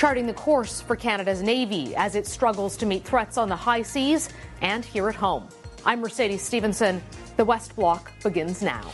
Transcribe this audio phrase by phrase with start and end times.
[0.00, 3.82] charting the course for Canada's Navy as it struggles to meet threats on the high
[3.82, 4.30] seas
[4.62, 5.46] and here at home.
[5.84, 7.02] I'm Mercedes Stephenson.
[7.36, 8.90] The West Block begins now.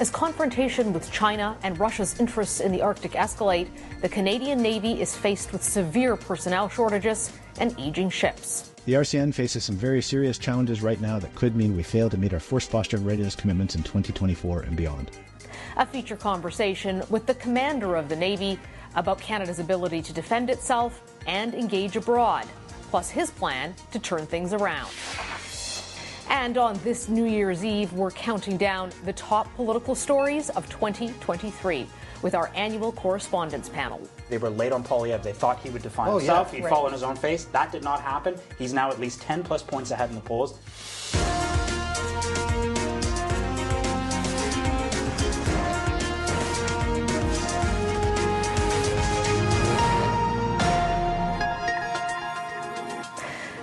[0.00, 3.68] As confrontation with China and Russia's interests in the Arctic escalate,
[4.00, 8.72] the Canadian Navy is faced with severe personnel shortages and aging ships.
[8.84, 12.18] The RCN faces some very serious challenges right now that could mean we fail to
[12.18, 15.12] meet our force posture and readiness commitments in 2024 and beyond.
[15.76, 18.58] A feature conversation with the commander of the Navy
[18.94, 22.46] about Canada's ability to defend itself and engage abroad,
[22.90, 24.90] plus his plan to turn things around.
[26.30, 31.86] And on this New Year's Eve, we're counting down the top political stories of 2023
[32.22, 34.00] with our annual correspondence panel.
[34.30, 35.22] They were late on Poilievre.
[35.22, 36.48] They thought he would define Oh, himself.
[36.52, 36.56] yeah.
[36.58, 36.70] He'd Right.
[36.70, 37.46] fall on his own face.
[37.46, 38.36] That did not happen.
[38.58, 40.54] He's now at least 10 plus points ahead in the polls.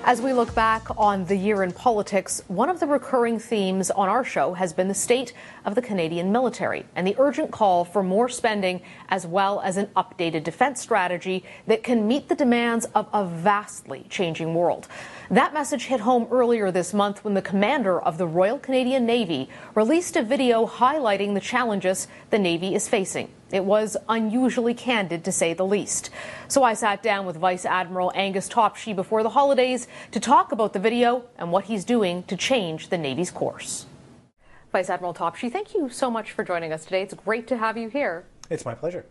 [0.09, 4.09] As we look back on the year in politics, one of the recurring themes on
[4.09, 5.33] our show has been the state
[5.65, 9.85] of the Canadian military and the urgent call for more spending as well as an
[9.95, 14.87] updated defense strategy that can meet the demands of a vastly changing world.
[15.31, 19.47] That message hit home earlier this month when the commander of the Royal Canadian Navy
[19.75, 23.29] released a video highlighting the challenges the Navy is facing.
[23.51, 26.09] It was unusually candid, to say the least.
[26.47, 30.73] So I sat down with Vice Admiral Angus Topshee before the holidays to talk about
[30.73, 33.85] the video and what he's doing to change the Navy's course.
[34.71, 37.03] Vice Admiral Topshee, thank you so much for joining us today.
[37.03, 38.25] It's great to have you here.
[38.49, 39.05] It's my pleasure.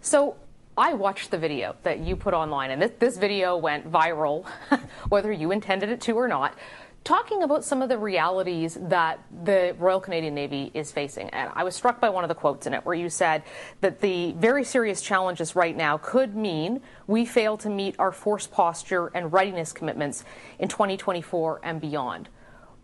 [0.00, 0.34] So
[0.76, 4.46] I watched the video that you put online, and this, this video went viral,
[5.10, 6.56] whether you intended it to or not,
[7.04, 11.28] talking about some of the realities that the Royal Canadian Navy is facing.
[11.30, 13.42] And I was struck by one of the quotes in it where you said
[13.82, 18.46] that the very serious challenges right now could mean we fail to meet our force
[18.46, 20.24] posture and readiness commitments
[20.58, 22.30] in 2024 and beyond.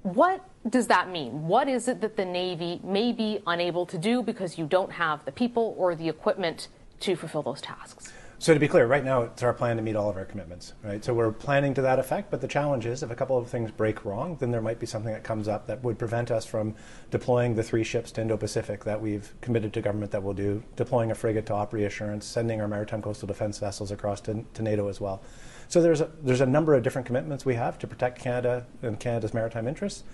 [0.03, 1.47] What does that mean?
[1.47, 5.25] What is it that the Navy may be unable to do because you don't have
[5.25, 6.69] the people or the equipment
[7.01, 8.13] to fulfill those tasks?
[8.41, 10.75] So to be clear, right now it's our plan to meet all of our commitments,
[10.85, 11.05] right?
[11.05, 13.73] So we're planning to that effect, but the challenge is if a couple of things
[13.73, 16.77] break wrong, then there might be something that comes up that would prevent us from
[17.11, 21.11] deploying the three ships to Indo-Pacific that we've committed to government that we'll do, deploying
[21.11, 24.87] a frigate to op reassurance, sending our maritime coastal defense vessels across to, to NATO
[24.87, 25.21] as well.
[25.67, 29.01] So there's a, there's a number of different commitments we have to protect Canada and
[29.01, 30.05] Canada's maritime interests.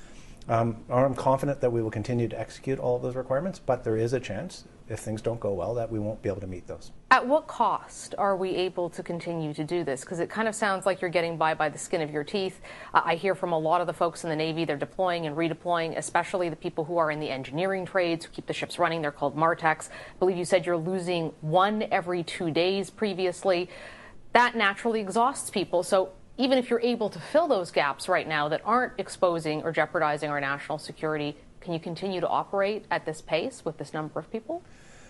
[0.48, 3.96] Um, I'm confident that we will continue to execute all of those requirements, but there
[3.96, 6.66] is a chance, if things don't go well, that we won't be able to meet
[6.66, 6.92] those.
[7.10, 10.02] At what cost are we able to continue to do this?
[10.02, 12.60] Because it kind of sounds like you're getting by by the skin of your teeth.
[12.92, 15.96] I hear from a lot of the folks in the Navy, they're deploying and redeploying,
[15.96, 19.00] especially the people who are in the engineering trades, who keep the ships running.
[19.00, 19.88] They're called MARTECHs.
[19.88, 23.70] I believe you said you're losing one every two days previously.
[24.34, 25.82] That naturally exhausts people.
[25.82, 29.72] So even if you're able to fill those gaps right now that aren't exposing or
[29.72, 34.18] jeopardizing our national security, can you continue to operate at this pace with this number
[34.18, 34.62] of people?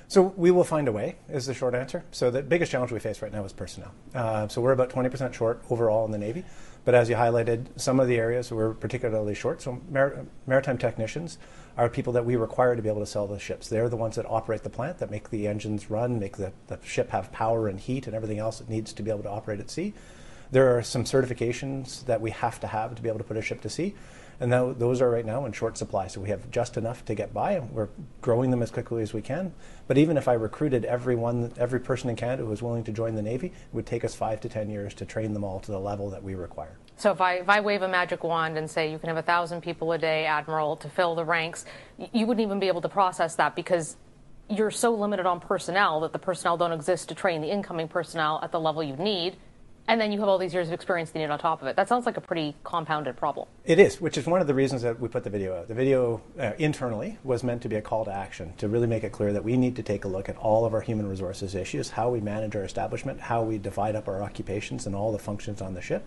[0.06, 2.04] So we will find a way, is the short answer.
[2.10, 3.92] So the biggest challenge we face right now is personnel.
[4.14, 6.44] Uh, so we're about 20% short overall in the Navy.
[6.84, 9.62] But as you highlighted, some of the areas we're particularly short.
[9.62, 11.38] So mar- maritime technicians
[11.78, 13.68] are people that we require to be able to sell the ships.
[13.68, 16.78] They're the ones that operate the plant, that make the engines run, make the, the
[16.84, 19.60] ship have power and heat and everything else it needs to be able to operate
[19.60, 19.94] at sea.
[20.50, 23.42] There are some certifications that we have to have to be able to put a
[23.42, 23.94] ship to sea.
[24.40, 26.08] And tho- those are right now in short supply.
[26.08, 27.88] So we have just enough to get by, and we're
[28.20, 29.54] growing them as quickly as we can.
[29.86, 33.14] But even if I recruited everyone, every person in Canada who was willing to join
[33.14, 35.70] the Navy, it would take us five to ten years to train them all to
[35.70, 36.76] the level that we require.
[36.96, 39.22] So if I, if I wave a magic wand and say you can have a
[39.22, 41.64] thousand people a day, Admiral, to fill the ranks,
[42.12, 43.96] you wouldn't even be able to process that because
[44.48, 48.40] you're so limited on personnel that the personnel don't exist to train the incoming personnel
[48.42, 49.36] at the level you need.
[49.86, 51.76] And then you have all these years of experience needed on top of it.
[51.76, 53.48] That sounds like a pretty compounded problem.
[53.66, 55.68] It is, which is one of the reasons that we put the video out.
[55.68, 59.04] The video uh, internally was meant to be a call to action to really make
[59.04, 61.54] it clear that we need to take a look at all of our human resources
[61.54, 65.18] issues, how we manage our establishment, how we divide up our occupations and all the
[65.18, 66.02] functions on the ship.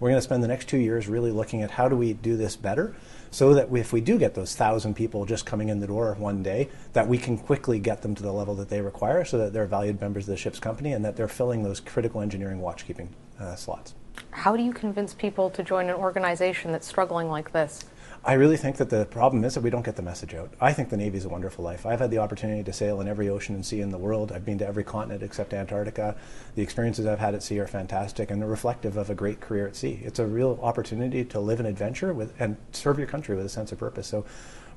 [0.00, 2.36] We're going to spend the next two years really looking at how do we do
[2.36, 2.94] this better
[3.30, 6.42] so that if we do get those thousand people just coming in the door one
[6.42, 9.52] day, that we can quickly get them to the level that they require so that
[9.52, 13.08] they're valued members of the ship's company and that they're filling those critical engineering watchkeeping
[13.40, 13.94] uh, slots.
[14.30, 17.84] How do you convince people to join an organization that's struggling like this?
[18.24, 20.54] I really think that the problem is that we don't get the message out.
[20.60, 21.84] I think the Navy is a wonderful life.
[21.84, 24.30] I've had the opportunity to sail in every ocean and sea in the world.
[24.30, 26.14] I've been to every continent except Antarctica.
[26.54, 29.66] The experiences I've had at sea are fantastic and they're reflective of a great career
[29.66, 30.00] at sea.
[30.04, 33.48] It's a real opportunity to live an adventure with and serve your country with a
[33.48, 34.06] sense of purpose.
[34.06, 34.24] So,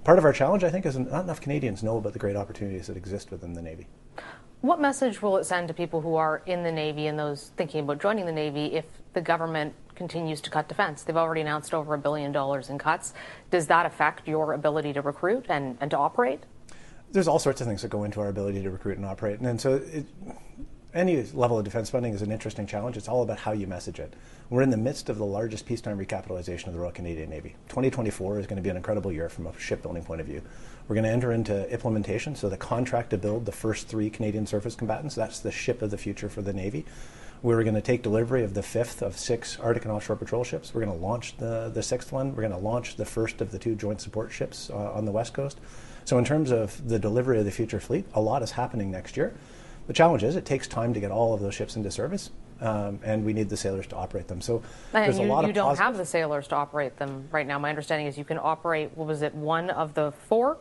[0.04, 2.88] part of our challenge, I think, is not enough Canadians know about the great opportunities
[2.88, 3.86] that exist within the Navy.
[4.62, 7.82] What message will it send to people who are in the Navy and those thinking
[7.82, 11.04] about joining the Navy if the government continues to cut defense?
[11.04, 13.14] They've already announced over a billion dollars in cuts.
[13.52, 16.42] Does that affect your ability to recruit and, and to operate?
[17.12, 19.40] There's all sorts of things that go into our ability to recruit and operate.
[19.40, 20.06] And so it,
[20.96, 22.96] any level of defense funding is an interesting challenge.
[22.96, 24.14] It's all about how you message it.
[24.50, 27.56] We're in the midst of the largest peacetime recapitalization of the Royal Canadian Navy.
[27.68, 30.42] 2024 is going to be an incredible year from a shipbuilding point of view.
[30.88, 34.46] We're going to enter into implementation, so the contract to build the first three Canadian
[34.46, 36.86] surface combatants, that's the ship of the future for the Navy.
[37.42, 40.74] We're going to take delivery of the fifth of six Arctic and offshore patrol ships.
[40.74, 42.30] We're going to launch the, the sixth one.
[42.36, 45.12] We're going to launch the first of the two joint support ships uh, on the
[45.12, 45.60] West Coast.
[46.06, 49.16] So, in terms of the delivery of the future fleet, a lot is happening next
[49.18, 49.34] year.
[49.88, 53.00] The challenge is it takes time to get all of those ships into service, um,
[53.04, 54.42] and we need the sailors to operate them.
[54.42, 56.98] So and there's you, a lot you of don't positive- have the sailors to operate
[56.98, 57.60] them right now.
[57.60, 58.92] My understanding is you can operate.
[58.96, 59.36] What was it?
[59.36, 60.58] One of the four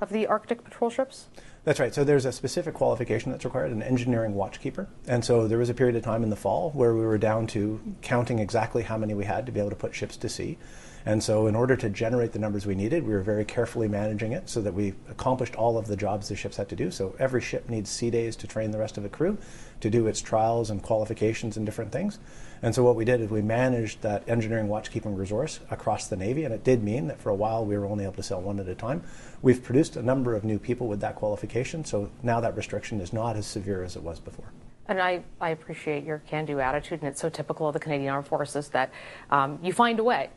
[0.00, 1.28] of the Arctic patrol ships.
[1.64, 1.94] That's right.
[1.94, 4.86] So there's a specific qualification that's required, an engineering watchkeeper.
[5.06, 7.46] And so there was a period of time in the fall where we were down
[7.48, 10.58] to counting exactly how many we had to be able to put ships to sea.
[11.06, 14.32] And so, in order to generate the numbers we needed, we were very carefully managing
[14.32, 16.90] it so that we accomplished all of the jobs the ships had to do.
[16.90, 19.36] So, every ship needs sea days to train the rest of the crew,
[19.80, 22.18] to do its trials and qualifications and different things.
[22.62, 26.44] And so, what we did is we managed that engineering watchkeeping resource across the Navy,
[26.44, 28.58] and it did mean that for a while we were only able to sell one
[28.58, 29.02] at a time.
[29.42, 33.12] We've produced a number of new people with that qualification, so now that restriction is
[33.12, 34.52] not as severe as it was before.
[34.88, 38.10] And I, I appreciate your can do attitude, and it's so typical of the Canadian
[38.10, 38.90] Armed Forces that
[39.30, 40.30] um, you find a way.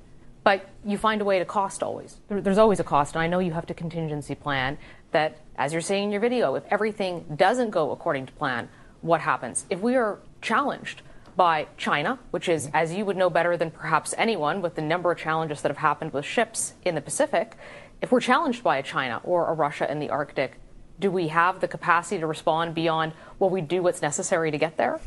[0.44, 2.18] But you find a way to cost always.
[2.28, 4.78] There, there's always a cost, and I know you have to contingency plan
[5.12, 8.70] that, as you're saying in your video, if everything doesn't go according to plan,
[9.02, 9.66] what happens?
[9.70, 11.02] If we are challenged
[11.36, 15.12] by China, which is, as you would know better than perhaps anyone, with the number
[15.12, 17.56] of challenges that have happened with ships in the Pacific,
[18.02, 20.60] if we're challenged by a China or a Russia in the Arctic,
[21.00, 24.78] do we have the capacity to respond beyond, well, we do what's necessary to get
[24.78, 25.00] there?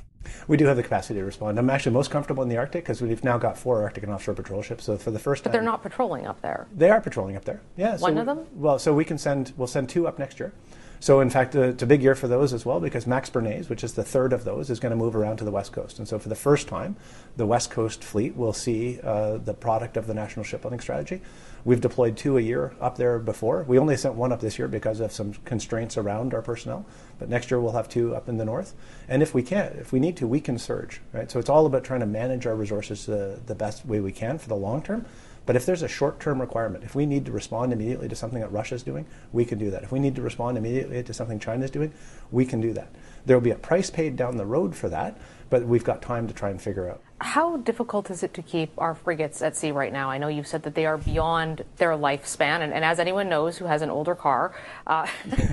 [0.49, 1.59] We do have the capacity to respond.
[1.59, 4.35] I'm actually most comfortable in the Arctic because we've now got four Arctic and offshore
[4.35, 4.85] patrol ships.
[4.85, 6.67] So for the first But time, they're not patrolling up there.
[6.77, 7.61] They are patrolling up there.
[7.77, 7.97] Yeah.
[7.97, 8.47] so One we- of them?
[8.55, 9.53] Well, so we can send.
[9.57, 10.53] We'll send two up next year.
[11.01, 13.71] So in fact, uh, it's a big year for those as well because Max Bernays,
[13.71, 15.99] which is the third of those, is going to move around to the west coast.
[15.99, 16.95] And so for the first time,
[17.39, 21.23] the west coast fleet will see uh, the product of the national shipbuilding strategy.
[21.65, 23.63] We've deployed two a year up there before.
[23.63, 26.85] We only sent one up this year because of some constraints around our personnel.
[27.19, 28.75] But next year we'll have two up in the north.
[29.09, 31.01] And if we can't, if we need to, we can surge.
[31.13, 31.31] Right.
[31.31, 34.37] So it's all about trying to manage our resources the, the best way we can
[34.39, 35.07] for the long term.
[35.47, 38.41] But if there's a short term requirement, if we need to respond immediately to something
[38.41, 39.83] that Russia's doing, we can do that.
[39.83, 41.93] If we need to respond immediately to something China's doing,
[42.31, 42.89] we can do that.
[43.27, 45.19] There will be a price paid down the road for that,
[45.51, 47.03] but we've got time to try and figure out.
[47.21, 50.09] How difficult is it to keep our frigates at sea right now?
[50.09, 53.59] I know you've said that they are beyond their lifespan, and, and as anyone knows
[53.59, 54.55] who has an older car,
[54.87, 55.07] uh,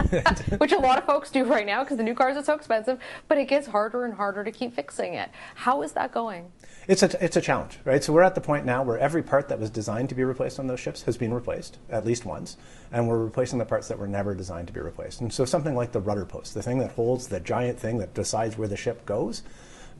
[0.60, 3.00] which a lot of folks do right now because the new cars are so expensive,
[3.28, 5.30] but it gets harder and harder to keep fixing it.
[5.56, 6.52] How is that going?
[6.88, 8.02] It's a, it's a challenge, right?
[8.02, 10.58] So we're at the point now where every part that was designed to be replaced
[10.58, 12.56] on those ships has been replaced at least once,
[12.94, 15.20] and we're replacing the parts that were never designed to be replaced.
[15.20, 18.14] And so something like the rudder post, the thing that holds the giant thing that
[18.14, 19.44] decides where the ship goes,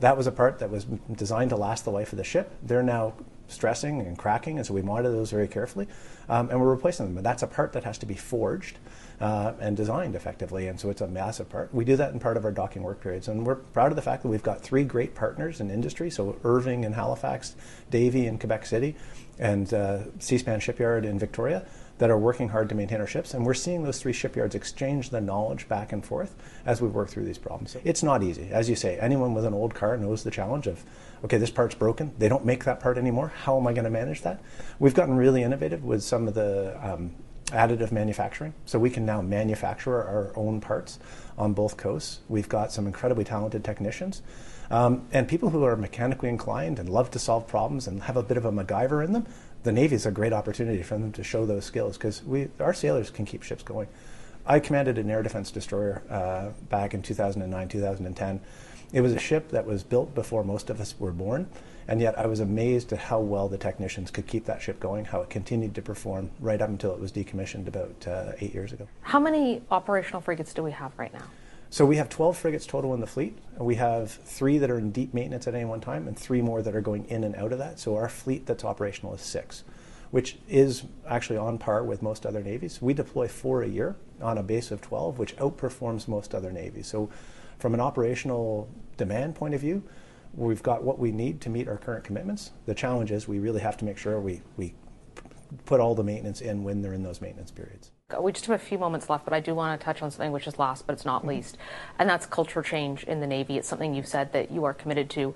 [0.00, 2.54] that was a part that was designed to last the life of the ship.
[2.62, 3.12] They're now
[3.48, 5.88] stressing and cracking, and so we monitor those very carefully,
[6.30, 7.14] um, and we're replacing them.
[7.16, 8.78] But that's a part that has to be forged
[9.20, 11.72] uh, and designed effectively, and so it's a massive part.
[11.74, 14.02] We do that in part of our docking work periods, and we're proud of the
[14.02, 16.10] fact that we've got three great partners in industry.
[16.10, 17.56] So Irving in Halifax,
[17.90, 18.96] Davie in Quebec City,
[19.38, 21.64] and uh, Seaspan Shipyard in Victoria
[21.98, 23.34] that are working hard to maintain our ships.
[23.34, 27.08] And we're seeing those three shipyards exchange the knowledge back and forth as we work
[27.08, 27.76] through these problems.
[27.84, 28.50] It's not easy.
[28.52, 30.84] As you say, anyone with an old car knows the challenge of,
[31.24, 32.12] okay, this part's broken.
[32.18, 33.32] They don't make that part anymore.
[33.42, 34.40] How am I going to manage that?
[34.78, 37.16] We've gotten really innovative with some of the um,
[37.50, 38.54] additive manufacturing.
[38.66, 40.98] So we can now manufacture our own parts
[41.36, 42.20] on both coasts.
[42.28, 44.22] We've got some incredibly talented technicians.
[44.70, 48.22] Um, and people who are mechanically inclined and love to solve problems and have a
[48.22, 49.26] bit of a MacGyver in them,
[49.62, 52.22] the Navy is a great opportunity for them to show those skills because
[52.60, 53.88] our sailors can keep ships going.
[54.48, 58.40] I commanded an air defense destroyer uh, back in 2009, 2010.
[58.94, 61.46] It was a ship that was built before most of us were born,
[61.86, 65.04] and yet I was amazed at how well the technicians could keep that ship going,
[65.04, 68.72] how it continued to perform right up until it was decommissioned about uh, eight years
[68.72, 68.88] ago.
[69.02, 71.24] How many operational frigates do we have right now?
[71.68, 73.36] So we have 12 frigates total in the fleet.
[73.58, 76.62] We have three that are in deep maintenance at any one time, and three more
[76.62, 77.78] that are going in and out of that.
[77.78, 79.64] So our fleet that's operational is six,
[80.10, 82.80] which is actually on par with most other navies.
[82.80, 86.86] We deploy four a year on a base of 12, which outperforms most other navies.
[86.86, 87.10] So
[87.58, 89.82] from an operational demand point of view,
[90.34, 92.50] we've got what we need to meet our current commitments.
[92.66, 94.74] The challenge is we really have to make sure we, we
[95.64, 97.90] put all the maintenance in when they're in those maintenance periods.
[98.18, 100.32] We just have a few moments left, but I do want to touch on something
[100.32, 101.28] which is last, but it's not mm-hmm.
[101.28, 101.58] least,
[101.98, 103.58] and that's culture change in the Navy.
[103.58, 105.34] It's something you've said that you are committed to.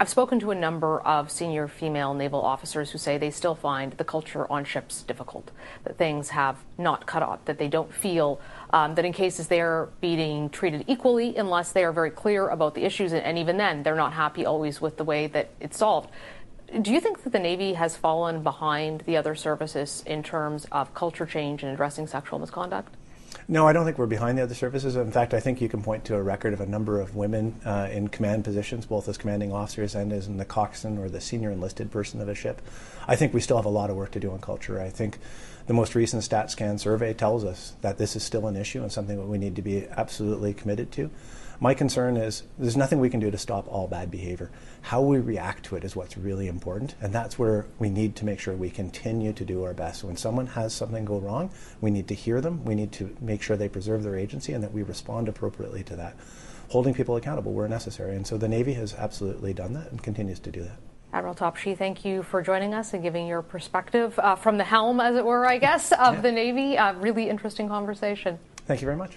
[0.00, 3.92] I've spoken to a number of senior female naval officers who say they still find
[3.92, 5.50] the culture on ships difficult,
[5.84, 9.90] that things have not cut off, that they don't feel um, that in cases they're
[10.00, 13.82] being treated equally unless they are very clear about the issues, and, and even then,
[13.82, 16.08] they're not happy always with the way that it's solved.
[16.74, 20.92] Do you think that the Navy has fallen behind the other services in terms of
[20.94, 22.92] culture change and addressing sexual misconduct?
[23.46, 24.96] No, I don't think we're behind the other services.
[24.96, 27.60] In fact, I think you can point to a record of a number of women
[27.64, 31.20] uh, in command positions, both as commanding officers and as in the coxswain or the
[31.20, 32.60] senior enlisted person of a ship.
[33.06, 34.80] I think we still have a lot of work to do on culture.
[34.80, 35.18] I think
[35.68, 39.16] the most recent StatCan survey tells us that this is still an issue and something
[39.16, 41.10] that we need to be absolutely committed to.
[41.58, 44.50] My concern is there's nothing we can do to stop all bad behavior.
[44.82, 48.26] How we react to it is what's really important, and that's where we need to
[48.26, 50.04] make sure we continue to do our best.
[50.04, 53.40] When someone has something go wrong, we need to hear them, we need to make
[53.40, 56.16] sure they preserve their agency, and that we respond appropriately to that,
[56.68, 58.16] holding people accountable where necessary.
[58.16, 60.78] And so the Navy has absolutely done that and continues to do that.
[61.14, 65.00] Admiral Topshee, thank you for joining us and giving your perspective uh, from the helm,
[65.00, 66.20] as it were, I guess, of yeah.
[66.20, 66.76] the Navy.
[66.76, 68.38] Uh, really interesting conversation.
[68.66, 69.16] Thank you very much.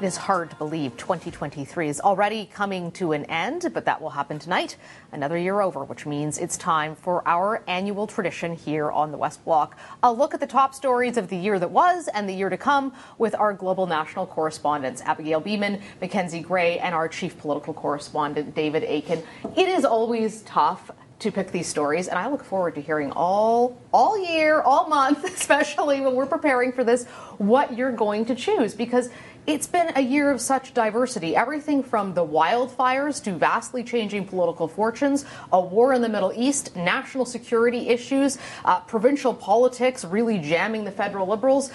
[0.00, 4.08] It is hard to believe 2023 is already coming to an end, but that will
[4.08, 4.78] happen tonight.
[5.12, 9.44] Another year over, which means it's time for our annual tradition here on the West
[9.44, 9.78] Block.
[10.02, 12.56] A look at the top stories of the year that was and the year to
[12.56, 18.54] come with our global national correspondents, Abigail Bimman, Mackenzie Gray, and our chief political correspondent,
[18.54, 19.22] David Akin.
[19.54, 20.90] It is always tough
[21.20, 25.24] to pick these stories and I look forward to hearing all all year, all month,
[25.36, 27.04] especially when we're preparing for this,
[27.36, 29.10] what you're going to choose because
[29.46, 31.34] it's been a year of such diversity.
[31.34, 36.76] Everything from the wildfires to vastly changing political fortunes, a war in the Middle East,
[36.76, 41.70] national security issues, uh, provincial politics really jamming the federal liberals.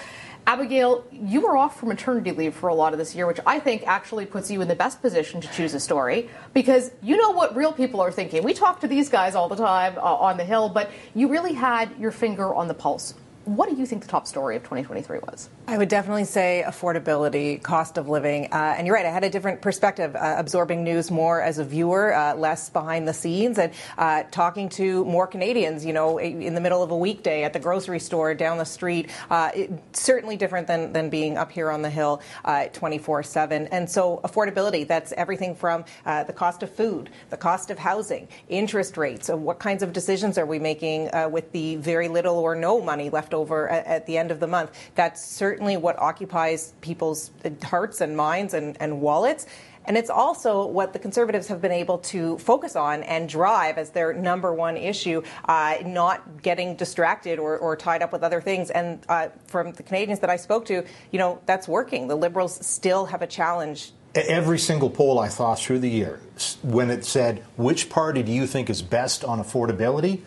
[0.46, 3.58] Abigail, you were off for maternity leave for a lot of this year, which I
[3.58, 7.32] think actually puts you in the best position to choose a story because you know
[7.32, 8.44] what real people are thinking.
[8.44, 11.54] We talk to these guys all the time uh, on the Hill, but you really
[11.54, 13.14] had your finger on the pulse
[13.46, 15.48] what do you think the top story of 2023 was?
[15.68, 18.48] I would definitely say affordability, cost of living.
[18.50, 21.64] Uh, and you're right, I had a different perspective, uh, absorbing news more as a
[21.64, 26.56] viewer, uh, less behind the scenes, and uh, talking to more Canadians, you know, in
[26.56, 29.10] the middle of a weekday at the grocery store, down the street.
[29.30, 33.68] Uh, it, certainly different than, than being up here on the Hill uh, 24 7.
[33.68, 38.96] And so, affordability, that's everything from the cost of food, the cost of housing, interest
[38.96, 43.08] rates, what kinds of decisions are we making with the very little or no money
[43.08, 44.72] left over at, at, the end of the month.
[44.94, 47.30] That's certainly what occupies people's
[47.62, 49.46] hearts and minds and, and wallets.
[49.86, 53.90] And it's also what the Conservatives have been able to focus on and drive as
[53.90, 58.70] their number one issue, uh, not getting distracted or, or, tied up with other things.
[58.70, 62.08] And uh, from the Canadians that I spoke to, you know, that's working.
[62.08, 63.92] The Liberals still have a challenge.
[64.14, 66.20] Every single poll I saw through the year,
[66.62, 70.22] when it said, which party do you think is best on affordability?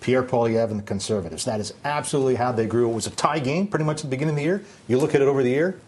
[0.00, 1.44] Pierre Poilievre and the Conservatives.
[1.44, 2.90] That is absolutely how they grew.
[2.90, 4.64] It was a tie game pretty much at the beginning of the year.
[4.88, 5.80] You look at it over the year,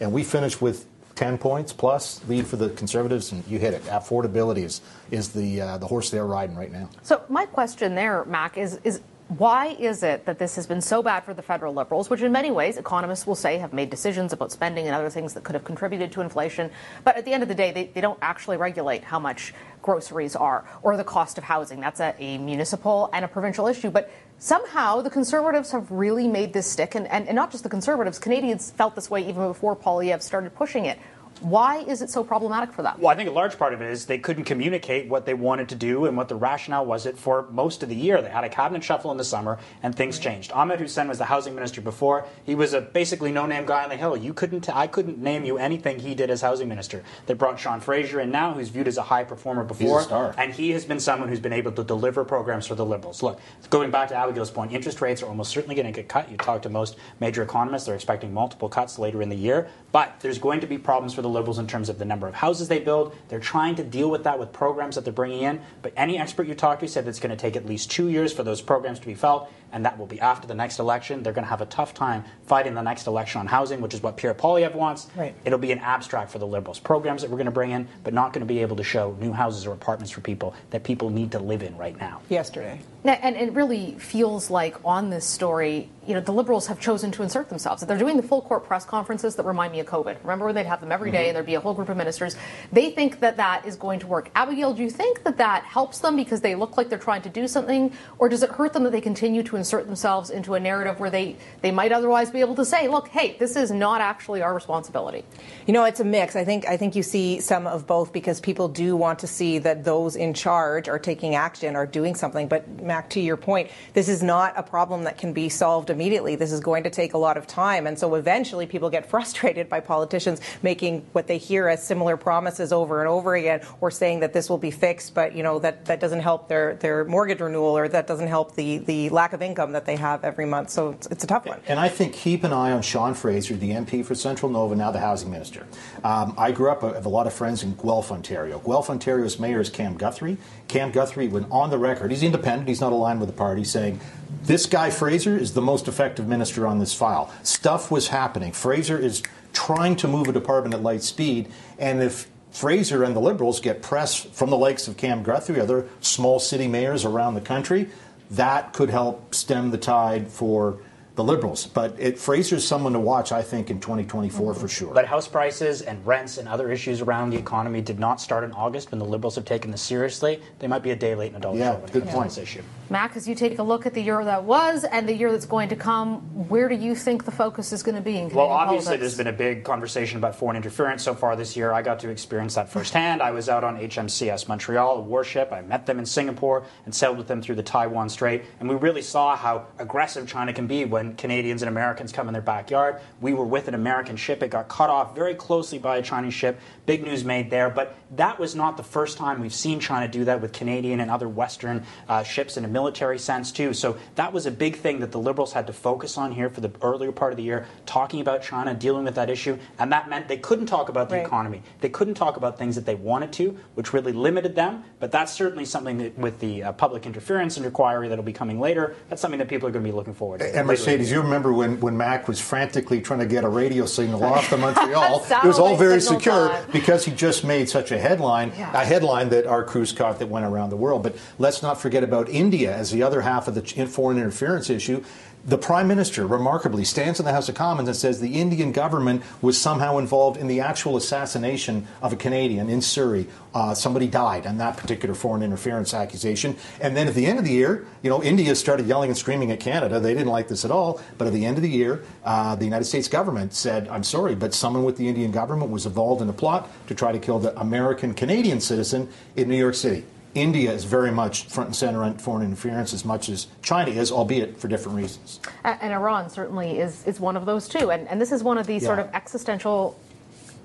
[0.00, 0.86] and we finished with
[1.16, 3.82] 10 points plus lead for the Conservatives, and you hit it.
[3.86, 6.88] Affordability is, is the, uh, the horse they're riding right now.
[7.02, 11.02] So, my question there, Mac, is, is why is it that this has been so
[11.02, 14.32] bad for the federal liberals, which in many ways economists will say have made decisions
[14.32, 16.70] about spending and other things that could have contributed to inflation?
[17.04, 20.34] But at the end of the day, they, they don't actually regulate how much groceries
[20.34, 21.78] are or the cost of housing.
[21.78, 23.90] That's a, a municipal and a provincial issue.
[23.90, 27.70] But somehow the conservatives have really made this stick, and, and, and not just the
[27.70, 30.98] conservatives, Canadians felt this way even before Poilievre started pushing it.
[31.40, 32.96] Why is it so problematic for them?
[32.98, 35.68] Well, I think a large part of it is they couldn't communicate what they wanted
[35.70, 38.20] to do and what the rationale was it for most of the year.
[38.20, 40.52] They had a cabinet shuffle in the summer and things changed.
[40.52, 42.26] Ahmed Hussen was the housing minister before.
[42.44, 44.16] He was a basically no-name guy on the Hill.
[44.16, 47.02] You couldn't, I couldn't name you anything he did as housing minister.
[47.26, 50.70] They brought Sean Fraser in now, who's viewed as a high performer before, and he
[50.70, 53.22] has been someone who's been able to deliver programs for the Liberals.
[53.22, 56.30] Look, going back to Abigail's point, interest rates are almost certainly going to get cut.
[56.30, 59.68] You talk to most major economists; they're expecting multiple cuts later in the year.
[59.92, 62.34] But there's going to be problems for the Liberals in terms of the number of
[62.34, 63.12] houses they build.
[63.26, 65.60] They're trying to deal with that with programs that they're bringing in.
[65.82, 68.32] But any expert you talk to said it's going to take at least two years
[68.32, 71.22] for those programs to be felt and that will be after the next election.
[71.22, 74.02] They're going to have a tough time fighting the next election on housing, which is
[74.02, 75.08] what Pierre Poilievre wants.
[75.16, 75.34] Right.
[75.44, 76.78] It'll be an abstract for the Liberals.
[76.78, 79.16] Programs that we're going to bring in, but not going to be able to show
[79.20, 82.20] new houses or apartments for people that people need to live in right now.
[82.28, 82.80] Yesterday.
[83.04, 87.22] And it really feels like on this story, you know, the Liberals have chosen to
[87.22, 87.82] insert themselves.
[87.82, 90.18] They're doing the full court press conferences that remind me of COVID.
[90.22, 91.28] Remember when they'd have them every day mm-hmm.
[91.28, 92.36] and there'd be a whole group of ministers?
[92.72, 94.30] They think that that is going to work.
[94.34, 97.28] Abigail, do you think that that helps them because they look like they're trying to
[97.28, 100.60] do something, or does it hurt them that they continue to insert themselves into a
[100.60, 104.00] narrative where they, they might otherwise be able to say, look, hey, this is not
[104.00, 105.24] actually our responsibility?
[105.66, 106.34] You know, it's a mix.
[106.34, 109.58] I think I think you see some of both because people do want to see
[109.58, 112.48] that those in charge are taking action, are doing something.
[112.48, 116.36] But Mac, to your point, this is not a problem that can be solved immediately.
[116.36, 119.68] This is going to take a lot of time, and so eventually people get frustrated
[119.68, 124.20] by politicians making what they hear as similar promises over and over again, or saying
[124.20, 127.40] that this will be fixed, but you know that that doesn't help their their mortgage
[127.40, 130.70] renewal or that doesn't help the the lack of income that they have every month.
[130.70, 131.60] So it's, it's a tough one.
[131.66, 134.90] And I think keep an eye on Sean Fraser, the MP for Central Nova, now
[134.90, 135.66] the housing minister.
[136.04, 138.58] Um, I grew up, I have a lot of friends in Guelph, Ontario.
[138.58, 140.36] Guelph, Ontario's mayor is Cam Guthrie.
[140.68, 144.00] Cam Guthrie went on the record, he's independent, he's not aligned with the party, saying,
[144.42, 147.32] this guy Fraser is the most effective minister on this file.
[147.42, 148.52] Stuff was happening.
[148.52, 153.20] Fraser is trying to move a department at light speed, and if Fraser and the
[153.20, 157.40] Liberals get press from the likes of Cam Guthrie, other small city mayors around the
[157.40, 157.88] country,
[158.30, 160.80] that could help stem the tide for
[161.18, 161.66] the Liberals.
[161.66, 164.94] But it, Fraser's someone to watch, I think, in 2024 for sure.
[164.94, 168.52] But house prices and rents and other issues around the economy did not start in
[168.52, 170.40] August when the Liberals have taken this seriously.
[170.60, 172.14] They might be a day late and a dollar Yeah, short when it good comes
[172.14, 172.30] point.
[172.30, 172.62] to this issue.
[172.88, 175.44] Mac, as you take a look at the year that was and the year that's
[175.44, 178.36] going to come, where do you think the focus is going to be in Canadian
[178.36, 179.00] Well, obviously, politics?
[179.00, 181.72] there's been a big conversation about foreign interference so far this year.
[181.72, 183.20] I got to experience that firsthand.
[183.22, 185.52] I was out on HMCS Montreal, a warship.
[185.52, 188.42] I met them in Singapore and sailed with them through the Taiwan Strait.
[188.60, 192.32] And we really saw how aggressive China can be when Canadians and Americans come in
[192.32, 193.00] their backyard.
[193.20, 194.42] We were with an American ship.
[194.42, 196.60] It got cut off very closely by a Chinese ship.
[196.86, 197.70] Big news made there.
[197.70, 201.10] But that was not the first time we've seen China do that with Canadian and
[201.10, 203.72] other Western uh, ships in a military sense, too.
[203.72, 206.60] So that was a big thing that the Liberals had to focus on here for
[206.60, 209.58] the earlier part of the year, talking about China, dealing with that issue.
[209.78, 211.26] And that meant they couldn't talk about the Right.
[211.26, 211.62] economy.
[211.80, 214.84] They couldn't talk about things that they wanted to, which really limited them.
[215.00, 218.58] But that's certainly something that, with the uh, public interference and inquiry that'll be coming
[218.60, 220.46] later, that's something that people are going to be looking forward to.
[220.46, 221.16] And later in the Mercedes, year.
[221.16, 224.56] you remember when, when Mac was frantically trying to get a radio signal off to
[224.58, 225.24] Montreal?
[225.30, 226.64] it was all very secure time.
[226.72, 228.70] because he just made such a headline, Yeah.
[228.82, 231.02] a headline that our crews caught that went around the world.
[231.02, 235.02] But let's not forget about India as the other half of the foreign interference issue.
[235.44, 239.22] The Prime Minister, remarkably, stands in the House of Commons and says the Indian government
[239.40, 243.28] was somehow involved in the actual assassination of a Canadian in Surrey.
[243.54, 246.56] Uh, somebody died on that particular foreign interference accusation.
[246.80, 249.50] And then at the end of the year, you know, India started yelling and screaming
[249.50, 250.00] at Canada.
[250.00, 251.00] They didn't like this at all.
[251.16, 254.34] But at the end of the year, uh, the United States government said, I'm sorry,
[254.34, 257.38] but someone with the Indian government was involved in a plot to try to kill
[257.38, 260.04] the American Canadian citizen in New York City.
[260.34, 264.12] India is very much front and center on foreign interference as much as China is,
[264.12, 265.40] albeit for different reasons.
[265.64, 267.90] And Iran certainly is, is one of those too.
[267.90, 269.98] And, and this is one of these sort of existential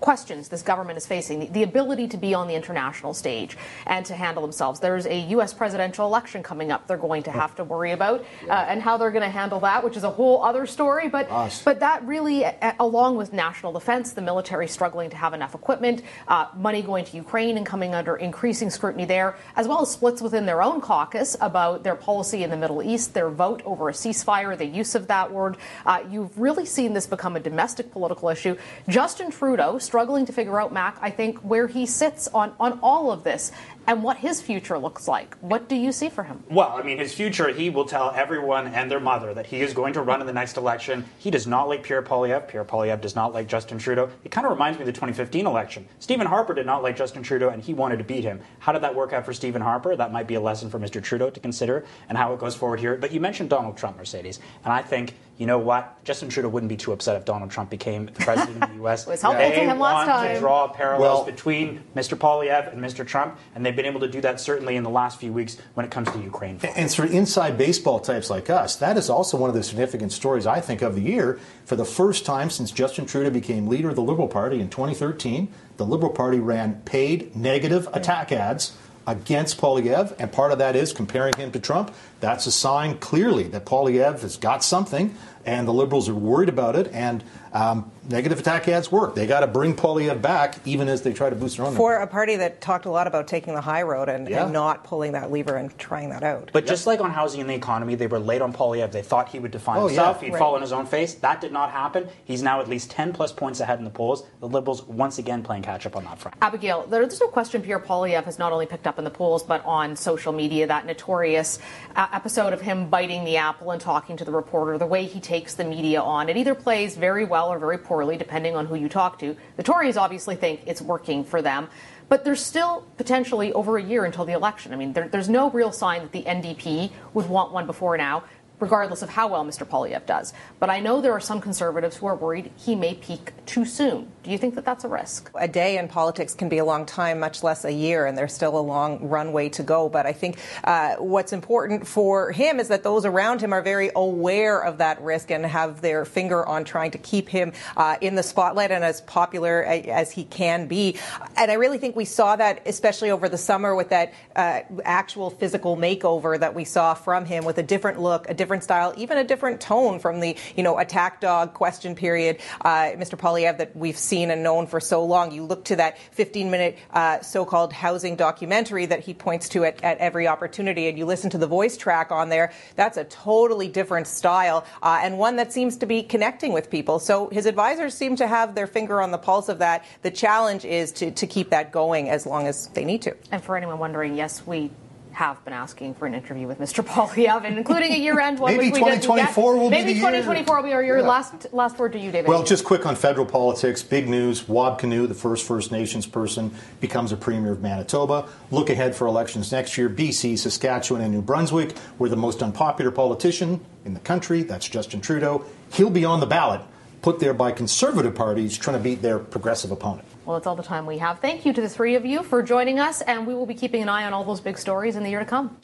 [0.04, 4.06] questions this government is facing the, the ability to be on the international stage and
[4.06, 4.82] to handle themselves.
[4.82, 5.54] There's a U.S.
[5.54, 9.12] presidential election coming up they're going to have to worry about uh, and how they're
[9.12, 11.08] going to handle that, which is a whole other story.
[11.08, 11.30] But,
[11.64, 16.02] but that really, a- along with national defense, the military struggling to have enough equipment,
[16.28, 20.22] uh, money going to Ukraine and coming under increasing scrutiny there, as well as splits
[20.22, 23.94] within their own caucus about their policy in the Middle East, their vote over a
[23.94, 25.56] ceasefire, the use of that word.
[25.86, 28.58] Uh, you've really seen this become a domestic political issue.
[28.90, 33.12] Justin Trudeau struggling to figure out, Mac, I think, where he sits on, on all
[33.12, 33.52] of this
[33.88, 35.36] and what his future looks like.
[35.42, 36.44] What do you see for him?
[36.50, 39.74] Well, I mean, his future, he will tell everyone and their mother that he is
[39.74, 41.06] going to run in the next election.
[41.20, 42.48] He does not like Pierre Poilievre.
[42.48, 44.10] Pierre Poilievre does not like Justin Trudeau.
[44.24, 45.88] It kind of reminds me of the 2015 election.
[46.00, 48.40] Stephen Harper did not like Justin Trudeau, and he wanted to beat him.
[48.60, 49.96] How did that work out for Stephen Harper?
[49.96, 51.02] That might be a lesson for Mr.
[51.02, 52.96] Trudeau to consider and how it goes forward here.
[52.96, 56.04] But you mentioned Donald Trump, Mercedes, and I think, you know what?
[56.04, 59.08] Justin Trudeau wouldn't be too upset if Donald Trump became the president of the U.S.
[59.08, 60.34] was helpful they to him last want time.
[60.36, 62.16] to draw parallels Well- between Mr.
[62.18, 63.06] Poilievre and Mr.
[63.06, 65.86] Trump, and they've been able to do that certainly in the last few weeks when
[65.86, 66.60] it comes to Ukraine.
[66.76, 70.46] And for inside baseball types like us, that is also one of the significant stories,
[70.46, 71.40] I think, of the year.
[71.66, 75.52] For the first time since Justin Trudeau became leader of the Liberal Party in 2013,
[75.78, 80.94] the Liberal Party ran paid negative attack ads against Poilievre, and part of that is
[80.94, 81.94] comparing him to Trump.
[82.20, 86.76] That's a sign clearly that Poilievre has got something, and the Liberals are worried about
[86.76, 86.90] it.
[86.94, 89.16] And um, negative attack ads work.
[89.16, 91.76] They got to bring Poilievre back, even as they try to boost their own.
[91.76, 94.44] For a party that talked a lot about taking the high road and, Yeah.
[94.44, 96.50] and not pulling that lever and trying that out.
[96.54, 98.92] But just like on housing and the economy, they were late on Poilievre.
[98.92, 100.18] They thought he would define Oh, himself.
[100.22, 100.26] yeah.
[100.28, 100.40] He'd Right.
[100.40, 101.14] fall on his own face.
[101.16, 102.08] That did not happen.
[102.26, 104.24] He's now at least 10 plus points ahead in the polls.
[104.40, 106.36] The Liberals once again playing catch up on that front.
[106.42, 109.64] Abigail, there's no question Pierre Poilievre has not only picked up in the polls, but
[109.66, 111.60] on social media, that notorious
[111.96, 115.20] uh, episode of him biting the apple and talking to the reporter, the way he
[115.20, 116.28] takes the media on.
[116.30, 119.36] It either plays very well or very poorly, depending on who you talk to.
[119.58, 121.68] The Tories obviously think it's working for them.
[122.10, 124.74] But there's still potentially over a year until the election.
[124.74, 128.24] I mean, there, there's no real sign that the NDP would want one before now.
[128.60, 129.68] regardless of how well Mr.
[129.68, 130.34] Poilievre does.
[130.60, 134.12] But I know there are some conservatives who are worried he may peak too soon.
[134.24, 135.30] Do you think that that's a risk?
[135.36, 138.32] A day in politics can be a long time, much less a year, and there's
[138.32, 139.90] still a long runway to go.
[139.90, 143.92] But I think uh, what's important for him is that those around him are very
[143.94, 148.16] aware of that risk and have their finger on trying to keep him uh, in
[148.16, 150.98] the spotlight and as popular as he can be.
[151.36, 155.32] And I really think we saw that, especially over the summer, with that uh, actual
[155.32, 159.18] physical makeover that we saw from him with a different look, a different style, even
[159.18, 163.18] a different tone from the, you know, attack dog question period, uh, Mr.
[163.20, 165.32] Poilievre, that we've seen and known for so long.
[165.32, 169.66] You look to that 15 minute uh, so called housing documentary that he points to
[169.66, 172.52] at, at, every opportunity, and you listen to the voice track on there.
[172.76, 177.00] That's a totally different style uh, and one that seems to be connecting with people.
[177.00, 179.86] So his advisors seem to have their finger on the pulse of that.
[180.02, 183.16] The challenge is to, to keep that going as long as they need to.
[183.32, 184.72] And for anyone wondering, yes, we
[185.14, 186.84] have been asking for an interview with Mr.
[186.86, 188.56] Poilievre, including a year-end one.
[188.56, 191.08] Maybe 2024 will Maybe be 2024 will be your yeah.
[191.08, 192.28] last last word to you, David.
[192.28, 193.84] Well, just quick on federal politics.
[193.84, 198.28] Big news: Wab Kinew, the first First Nations person, becomes a premier of Manitoba.
[198.52, 201.76] Look ahead for elections next year: BC, Saskatchewan, and New Brunswick.
[202.00, 204.44] We're the most unpopular politician in the country.
[204.44, 205.46] That's Justin Trudeau.
[205.74, 206.62] He'll be on the ballot,
[207.02, 210.08] put there by conservative parties trying to beat their progressive opponent.
[210.26, 211.20] Well, it's all the time we have.
[211.20, 213.82] Thank you to the three of you for joining us, and we will be keeping
[213.82, 215.58] an eye on all those big stories in the year to come.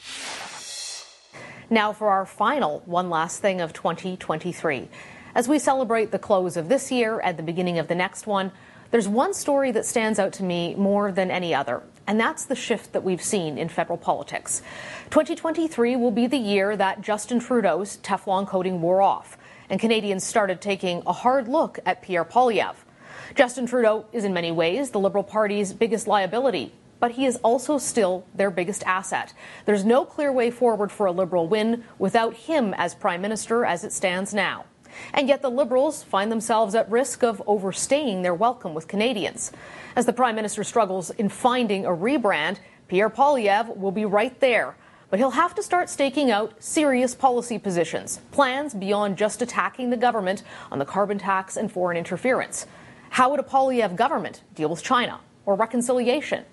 [1.70, 4.88] Now, for our final one last thing of 2023.
[5.34, 8.52] As we celebrate the close of this year and the beginning of the next one,
[8.90, 12.56] there's one story that stands out to me more than any other, and that's the
[12.56, 14.60] shift that we've seen in federal politics.
[15.08, 19.38] 2023 will be the year that Justin Trudeau's Teflon coating wore off,
[19.70, 22.74] and Canadians started taking a hard look at Pierre Poilievre.
[23.36, 27.78] Justin Trudeau is in many ways the Liberal Party's biggest liability, but he is also
[27.78, 29.32] still their biggest asset.
[29.66, 33.84] There's no clear way forward for a Liberal win without him as Prime Minister as
[33.84, 34.64] it stands now.
[35.14, 39.52] And yet the Liberals find themselves at risk of overstaying their welcome with Canadians.
[39.94, 44.76] As the Prime Minister struggles in finding a rebrand, Pierre Poilievre will be right there.
[45.08, 49.96] But he'll have to start staking out serious policy positions, plans beyond just attacking the
[49.96, 52.66] government on the carbon tax and foreign interference.
[53.10, 56.44] How would a Poilievre government deal with China or reconciliation?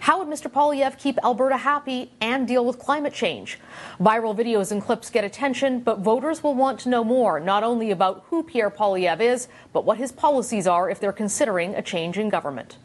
[0.00, 0.50] How would Mr.
[0.50, 3.58] Poilievre keep Alberta happy and deal with climate change?
[4.00, 7.90] Viral videos and clips get attention, but voters will want to know more, not only
[7.90, 12.16] about who Pierre Poilievre is, but what his policies are if they're considering a change
[12.16, 12.78] in government.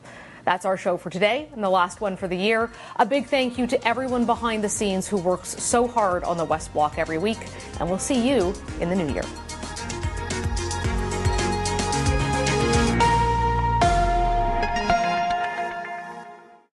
[0.44, 2.72] That's our show for today and the last one for the year.
[2.96, 6.46] A big thank you to everyone behind the scenes who works so hard on the
[6.46, 7.38] West Block every week,
[7.80, 9.24] and we'll see you in the new year.